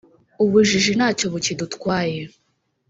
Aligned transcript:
ubujiji 0.43 0.91
ntacyo 0.97 1.25
bukidutwaye 1.33 2.19